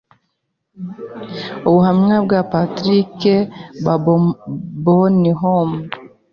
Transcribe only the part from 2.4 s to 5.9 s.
Patrick Bonhomme,